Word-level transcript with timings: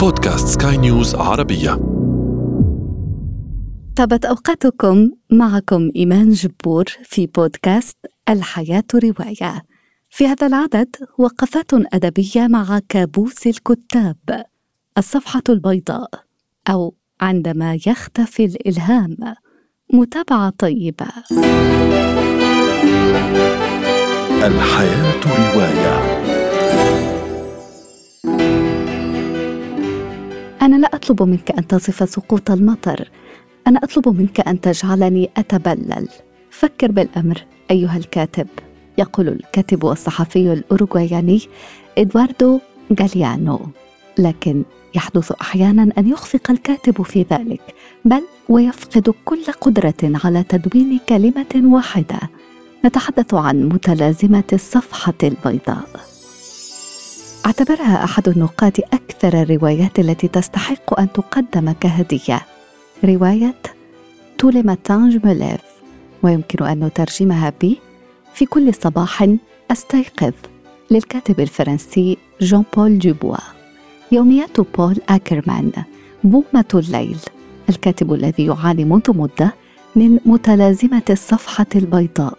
بودكاست 0.00 0.62
سكاي 0.62 0.76
نيوز 0.76 1.14
عربية. 1.14 1.70
طابت 3.96 4.24
أوقاتكم 4.24 5.10
معكم 5.32 5.90
إيمان 5.96 6.30
جبور 6.30 6.84
في 7.02 7.26
بودكاست 7.26 7.96
الحياة 8.28 8.84
رواية. 8.94 9.62
في 10.10 10.26
هذا 10.26 10.46
العدد 10.46 10.96
وقفات 11.18 11.74
أدبية 11.74 12.46
مع 12.46 12.80
كابوس 12.88 13.46
الكتاب 13.46 14.16
الصفحة 14.98 15.42
البيضاء 15.48 16.10
أو 16.70 16.94
عندما 17.20 17.78
يختفي 17.86 18.44
الإلهام 18.44 19.16
متابعة 19.92 20.50
طيبة. 20.50 21.06
الحياة 24.46 25.20
رواية. 25.26 26.39
أنا 30.62 30.76
لا 30.76 30.88
أطلب 30.94 31.22
منك 31.22 31.50
أن 31.50 31.66
تصف 31.66 32.10
سقوط 32.10 32.50
المطر. 32.50 33.10
أنا 33.66 33.80
أطلب 33.84 34.08
منك 34.08 34.40
أن 34.40 34.60
تجعلني 34.60 35.30
أتبلل. 35.36 36.08
فكر 36.50 36.92
بالأمر 36.92 37.44
أيها 37.70 37.96
الكاتب. 37.96 38.46
يقول 38.98 39.28
الكاتب 39.28 39.84
والصحفي 39.84 40.52
الأوروغواياني 40.52 41.40
إدواردو 41.98 42.60
غاليانو. 43.00 43.60
لكن 44.18 44.62
يحدث 44.94 45.32
أحيانا 45.32 45.92
أن 45.98 46.08
يخفق 46.08 46.50
الكاتب 46.50 47.02
في 47.02 47.26
ذلك 47.30 47.74
بل 48.04 48.22
ويفقد 48.48 49.14
كل 49.24 49.44
قدرة 49.60 49.94
على 50.24 50.42
تدوين 50.42 51.00
كلمة 51.08 51.74
واحدة. 51.74 52.20
نتحدث 52.84 53.34
عن 53.34 53.68
متلازمة 53.68 54.44
الصفحة 54.52 55.14
البيضاء. 55.22 56.09
اعتبرها 57.46 58.04
أحد 58.04 58.28
النقاد 58.28 58.80
أكثر 58.92 59.42
الروايات 59.42 59.98
التي 59.98 60.28
تستحق 60.28 61.00
أن 61.00 61.12
تقدم 61.12 61.72
كهدية. 61.72 62.40
رواية 63.04 63.54
Tous 64.38 64.52
les 64.52 64.62
matins 64.62 65.05
je 65.05 65.20
me 65.24 65.36
lève 65.36 65.60
ويمكن 66.22 66.64
أن 66.64 66.84
نترجمها 66.84 67.52
ب 67.62 67.72
في 68.34 68.46
كل 68.46 68.74
صباح 68.74 69.28
أستيقظ. 69.70 70.32
للكاتب 70.90 71.40
الفرنسي 71.40 72.16
جون 72.40 72.64
بول 72.76 72.98
دوبوا 72.98 73.36
يوميات 74.12 74.60
بول 74.60 74.96
آكرمان. 75.08 75.72
بومة 76.24 76.64
الليل. 76.74 77.18
الكاتب 77.68 78.12
الذي 78.12 78.46
يعاني 78.46 78.84
منذ 78.84 79.16
مدة 79.16 79.54
من 79.96 80.18
متلازمة 80.26 81.02
الصفحة 81.10 81.66
البيضاء. 81.74 82.38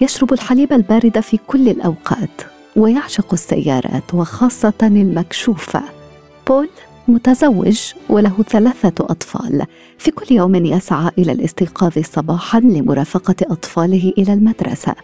يشرب 0.00 0.32
الحليب 0.32 0.72
البارد 0.72 1.20
في 1.20 1.38
كل 1.46 1.68
الأوقات. 1.68 2.55
ويعشق 2.76 3.32
السيارات 3.32 4.14
وخاصة 4.14 4.72
المكشوفة. 4.82 5.82
بول 6.48 6.68
متزوج 7.08 7.92
وله 8.08 8.42
ثلاثة 8.48 9.04
أطفال. 9.04 9.66
في 9.98 10.10
كل 10.10 10.34
يوم 10.34 10.54
يسعى 10.54 11.10
إلى 11.18 11.32
الاستيقاظ 11.32 11.98
صباحا 11.98 12.60
لمرافقة 12.60 13.34
أطفاله 13.42 14.12
إلى 14.18 14.32
المدرسة. 14.32 14.94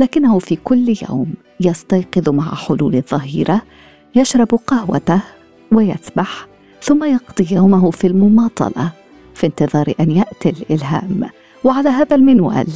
لكنه 0.00 0.38
في 0.38 0.56
كل 0.56 0.94
يوم 1.08 1.34
يستيقظ 1.60 2.28
مع 2.28 2.54
حلول 2.54 2.96
الظهيرة 2.96 3.62
يشرب 4.14 4.54
قهوته 4.66 5.20
ويسبح 5.72 6.46
ثم 6.82 7.04
يقضي 7.04 7.54
يومه 7.54 7.90
في 7.90 8.06
المماطلة 8.06 8.90
في 9.34 9.46
انتظار 9.46 9.94
أن 10.00 10.10
يأتي 10.10 10.48
الإلهام. 10.48 11.30
وعلى 11.64 11.88
هذا 11.88 12.16
المنوال 12.16 12.68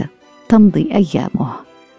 تمضي 0.49 0.89
أيامه. 0.95 1.53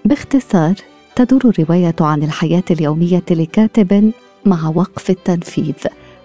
باختصار 0.05 0.73
تدور 1.18 1.42
الرواية 1.46 1.96
عن 2.00 2.23
الحياة 2.23 2.64
اليومية 2.72 3.23
لكاتب 3.32 4.12
مع 4.46 4.72
وقف 4.76 5.10
التنفيذ 5.10 5.73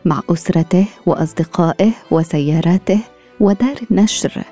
مع 0.04 0.22
أسرته 0.30 0.86
وأصدقائه 1.06 1.90
وسياراته 2.10 3.00
ودار 3.40 3.76
النشر. 3.90 4.42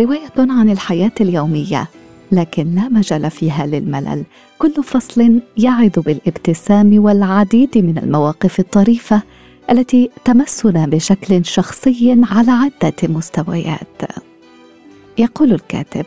رواية 0.00 0.32
عن 0.38 0.70
الحياة 0.70 1.12
اليومية 1.20 1.88
لكن 2.32 2.74
لا 2.74 2.88
مجال 2.88 3.30
فيها 3.30 3.66
للملل. 3.66 4.24
كل 4.58 4.82
فصل 4.84 5.40
يعد 5.56 5.98
بالابتسام 6.06 7.04
والعديد 7.04 7.78
من 7.78 7.98
المواقف 7.98 8.60
الطريفة 8.60 9.22
التي 9.70 10.10
تمسنا 10.24 10.86
بشكل 10.86 11.44
شخصي 11.44 12.20
على 12.30 12.50
عدة 12.50 12.96
مستويات. 13.02 14.02
يقول 15.18 15.52
الكاتب 15.52 16.06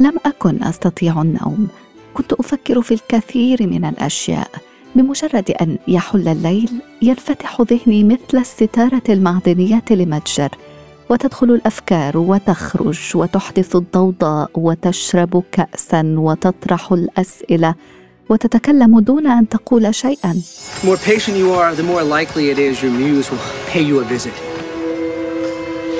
لم 0.00 0.12
أكن 0.26 0.62
أستطيع 0.62 1.22
النوم 1.22 1.68
كنت 2.14 2.32
أفكر 2.32 2.82
في 2.82 2.94
الكثير 2.94 3.66
من 3.66 3.84
الأشياء 3.84 4.48
بمجرد 4.94 5.50
أن 5.50 5.78
يحل 5.88 6.28
الليل 6.28 6.70
ينفتح 7.02 7.60
ذهني 7.60 8.04
مثل 8.04 8.38
الستارة 8.38 9.02
المعدنية 9.08 9.82
لمتجر 9.90 10.48
وتدخل 11.10 11.50
الأفكار 11.50 12.18
وتخرج 12.18 12.98
وتحدث 13.14 13.76
الضوضاء 13.76 14.50
وتشرب 14.54 15.42
كاسا 15.52 16.14
وتطرح 16.16 16.92
الأسئلة 16.92 17.74
وتتكلم 18.28 19.00
دون 19.00 19.26
أن 19.26 19.48
تقول 19.48 19.94
شيئا. 19.94 20.32
The 20.82 20.86
more 20.86 20.96
patient 20.96 21.36
you 21.36 21.50
are, 21.52 21.74
the 21.74 21.82
more 21.82 22.02
likely 22.02 22.50
it 22.50 22.58
is 22.58 22.82
your 22.82 22.92
muse 22.92 23.30
will 23.30 23.44
pay 23.66 23.82
you 23.82 24.00
a 24.00 24.04
visit. 24.04 24.34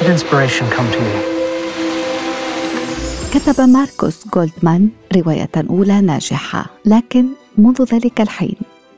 Let 0.00 0.10
inspiration 0.10 0.68
come 0.70 0.90
to 0.92 0.98
you. 0.98 1.33
كتب 3.34 3.68
ماركوس 3.68 4.28
جولدمان 4.34 4.88
رواية 5.16 5.50
أولى 5.70 6.00
ناجحة 6.00 6.66
لكن 6.84 7.26
منذ 7.58 7.82
ذلك 7.82 8.20
الحين 8.20 8.56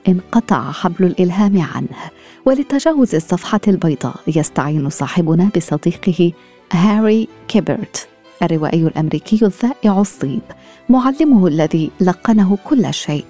انقطع 0.09 0.73
حبل 0.73 1.05
الإلهام 1.05 1.61
عنه. 1.61 2.11
ولتجاوز 2.45 3.15
الصفحة 3.15 3.61
البيضاء 3.69 4.17
يستعين 4.27 4.91
صاحبنا 4.91 5.51
بصديقه 5.57 6.33
هاري 6.73 7.29
كيبرت 7.49 8.09
الروائي 8.43 8.87
الأمريكي 8.87 9.47
الذائع 9.47 10.01
الصيب 10.01 10.43
معلمه 10.89 11.47
الذي 11.47 11.91
لقنه 12.01 12.59
كل 12.65 12.95
شيء. 12.95 13.27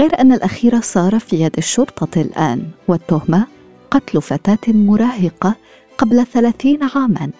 غير 0.00 0.20
أن 0.20 0.32
الأخير 0.32 0.80
صار 0.80 1.18
في 1.18 1.40
يد 1.40 1.54
الشرطة 1.58 2.20
الآن 2.20 2.62
والتهمة 2.88 3.46
قتل 3.90 4.22
فتاة 4.22 4.72
مراهقة 4.72 5.54
قبل 5.98 6.26
ثلاثين 6.26 6.78
عاماً. 6.82 7.30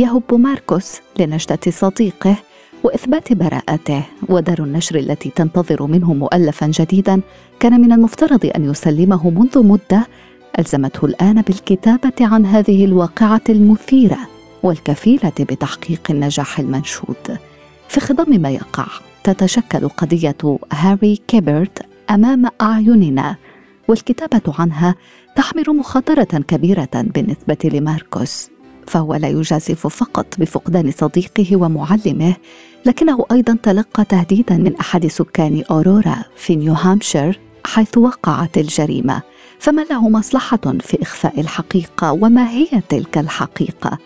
يهب 0.00 0.34
ماركوس 0.34 1.00
لنجدة 1.18 1.60
صديقه 1.68 2.36
وإثبات 2.84 3.32
براءته 3.32 4.04
ودار 4.28 4.64
النشر 4.64 4.98
التي 4.98 5.30
تنتظر 5.30 5.86
منه 5.86 6.14
مؤلفا 6.14 6.66
جديدا. 6.66 7.20
كان 7.60 7.80
من 7.80 7.92
المفترض 7.92 8.50
أن 8.56 8.70
يسلمه 8.70 9.30
منذ 9.30 9.62
مدة. 9.66 10.06
ألزمته 10.58 11.04
الآن 11.04 11.42
بالكتابة 11.42 12.12
عن 12.20 12.46
هذه 12.46 12.84
الواقعة 12.84 13.40
المثيرة 13.48 14.18
والكفيلة 14.62 15.32
بتحقيق 15.40 16.10
النجاح 16.10 16.58
المنشود. 16.58 17.38
في 17.88 18.00
خضم 18.00 18.40
ما 18.40 18.50
يقع 18.50 18.86
تتشكل 19.24 19.88
قضية 19.88 20.58
هاري 20.72 21.20
كيبرت 21.28 21.82
أمام 22.10 22.46
أعيننا 22.60 23.36
والكتابة 23.88 24.54
عنها 24.58 24.94
تحمل 25.36 25.64
مخاطرة 25.68 26.24
كبيرة 26.48 26.88
بالنسبة 26.94 27.58
لماركوس. 27.64 28.50
فهو 28.90 29.14
لا 29.14 29.28
يجازف 29.28 29.86
فقط 29.86 30.26
بفقدان 30.38 30.90
صديقه 30.90 31.56
ومعلمه 31.56 32.36
لكنه 32.86 33.24
أيضا 33.32 33.58
تلقى 33.62 34.04
تهديدا 34.04 34.56
من 34.56 34.76
أحد 34.76 35.06
سكان 35.06 35.62
أورورا 35.70 36.16
في 36.36 36.56
نيو 36.56 36.72
هامشير 36.72 37.40
حيث 37.64 37.98
وقعت 37.98 38.58
الجريمة. 38.58 39.22
فما 39.58 39.82
له 39.82 40.08
مصلحة 40.08 40.78
في 40.80 41.02
إخفاء 41.02 41.40
الحقيقة؟ 41.40 42.12
وما 42.12 42.50
هي 42.50 42.68
تلك 42.88 43.18
الحقيقة؟ 43.18 43.98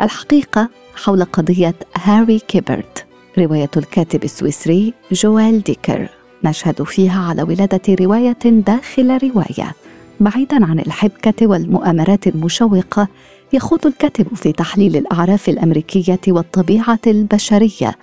الحقيقة 0.00 0.68
حول 0.96 1.24
قضية 1.24 1.74
هاري 1.96 2.38
كيبرت 2.38 3.06
رواية 3.38 3.70
الكاتب 3.76 4.24
السويسري 4.24 4.94
جويل 5.12 5.62
ديكر 5.62 6.08
نشهد 6.44 6.82
فيها 6.82 7.20
على 7.28 7.42
ولادة 7.42 7.94
رواية 8.00 8.38
داخل 8.44 9.18
رواية. 9.22 9.74
بعيدا 10.20 10.66
عن 10.66 10.78
الحبكة 10.78 11.46
والمؤامرات 11.46 12.26
المشوقة 12.26 13.08
يخوض 13.52 13.86
الكاتب 13.86 14.34
في 14.34 14.52
تحليل 14.52 14.96
الأعراف 14.96 15.48
الأمريكية 15.48 16.20
والطبيعة 16.28 17.00
البشرية 17.06 17.94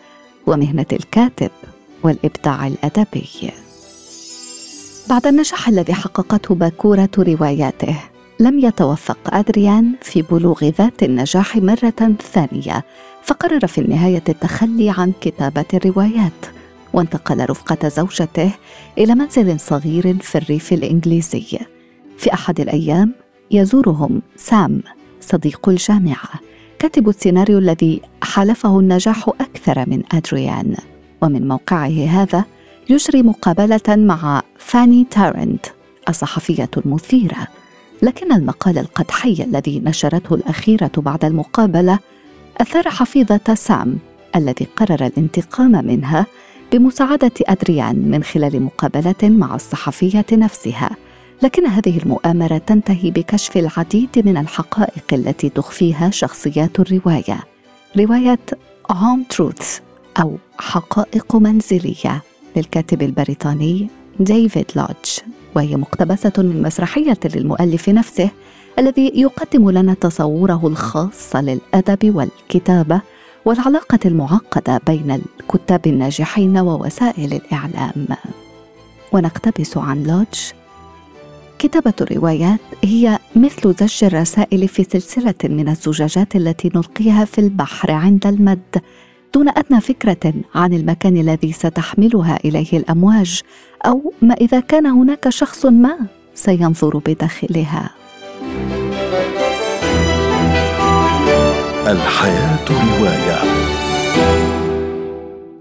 ومهنة 0.47 0.85
الكاتب 0.93 1.51
والإبداع 2.03 2.67
الأدبي. 2.67 3.51
بعد 5.09 5.27
النجاح 5.27 5.67
الذي 5.67 5.93
حققته 5.93 6.55
باكوره 6.55 7.09
رواياته 7.17 7.95
لم 8.39 8.59
يتوفق 8.59 9.17
أدريان 9.27 9.91
في 10.01 10.21
بلوغ 10.21 10.63
ذات 10.63 11.03
النجاح 11.03 11.57
مرة 11.57 12.15
ثانية 12.33 12.85
فقرر 13.23 13.67
في 13.67 13.81
النهاية 13.81 14.23
التخلي 14.29 14.89
عن 14.89 15.13
كتابة 15.21 15.65
الروايات 15.73 16.45
وانتقل 16.93 17.49
رفقة 17.49 17.87
زوجته 17.87 18.51
إلى 18.97 19.15
منزل 19.15 19.59
صغير 19.59 20.17
في 20.21 20.37
الريف 20.37 20.73
الإنجليزي. 20.73 21.59
في 22.17 22.33
أحد 22.33 22.59
الأيام 22.59 23.13
يزورهم 23.51 24.21
سام 24.35 24.81
صديق 25.21 25.69
الجامعة 25.69 26.29
كاتب 26.79 27.09
السيناريو 27.09 27.57
الذي 27.57 28.01
حالفه 28.23 28.79
النجاح 28.79 29.29
أكثر 29.29 29.89
من 29.89 30.03
أدريان. 30.11 30.75
ومن 31.21 31.47
موقعه 31.47 32.07
هذا 32.07 32.45
يجري 32.89 33.23
مقابلة 33.23 33.81
مع 33.87 34.41
فاني 34.57 35.07
تارنت 35.11 35.65
الصحفية 36.09 36.69
المثيرة. 36.77 37.47
لكن 38.01 38.31
المقال 38.31 38.77
القدحي 38.77 39.43
الذي 39.43 39.79
نشرته 39.79 40.35
الأخيرة 40.35 40.91
بعد 40.97 41.25
المقابلة 41.25 41.99
أثار 42.61 42.89
حفيظة 42.89 43.53
سام 43.53 43.97
الذي 44.35 44.67
قرر 44.75 45.05
الانتقام 45.05 45.85
منها 45.85 46.25
بمساعدة 46.71 47.31
أدريان 47.41 48.11
من 48.11 48.23
خلال 48.23 48.63
مقابلة 48.63 49.15
مع 49.23 49.55
الصحفية 49.55 50.25
نفسها. 50.31 50.89
لكن 51.41 51.65
هذه 51.65 51.97
المؤامرة 51.97 52.57
تنتهي 52.57 53.11
بكشف 53.11 53.57
العديد 53.57 54.09
من 54.25 54.37
الحقائق 54.37 55.13
التي 55.13 55.49
تخفيها 55.49 56.09
شخصيات 56.09 56.79
الرواية. 56.79 57.39
رواية 57.97 58.39
هوم 58.91 59.23
تروث 59.23 59.79
أو 60.21 60.37
حقائق 60.57 61.35
منزلية 61.35 62.23
للكاتب 62.55 63.01
البريطاني 63.01 63.87
ديفيد 64.19 64.65
لودج. 64.75 65.19
وهي 65.55 65.75
مقتبسة 65.75 66.33
من 66.37 66.61
مسرحية 66.61 67.19
للمؤلف 67.25 67.89
نفسه 67.89 68.29
الذي 68.79 69.11
يقدم 69.15 69.69
لنا 69.69 69.93
تصوره 69.93 70.67
الخاص 70.67 71.35
للأدب 71.35 72.15
والكتابة 72.15 73.01
والعلاقة 73.45 73.99
المعقدة 74.05 74.81
بين 74.87 75.21
الكتاب 75.41 75.87
الناجحين 75.87 76.57
ووسائل 76.57 77.33
الإعلام. 77.33 78.07
ونقتبس 79.11 79.77
عن 79.77 80.03
لودج 80.03 80.39
كتابة 81.59 81.93
الروايات 82.01 82.59
هي 82.83 83.19
مثل 83.35 83.75
زج 83.79 84.03
الرسائل 84.03 84.67
في 84.67 84.83
سلسلة 84.83 85.33
من 85.43 85.69
الزجاجات 85.69 86.35
التي 86.35 86.71
نلقيها 86.75 87.25
في 87.25 87.39
البحر 87.39 87.91
عند 87.91 88.27
المد. 88.27 88.81
دون 89.33 89.49
أدنى 89.49 89.81
فكرة 89.81 90.33
عن 90.55 90.73
المكان 90.73 91.17
الذي 91.17 91.51
ستحملها 91.51 92.39
إليه 92.45 92.73
الأمواج 92.73 93.41
أو 93.85 94.13
ما 94.21 94.33
إذا 94.33 94.59
كان 94.59 94.85
هناك 94.85 95.29
شخص 95.29 95.65
ما 95.65 95.97
سينظر 96.33 96.97
بداخلها. 96.97 97.89
الحياة 101.87 102.65
روايه 102.69 103.84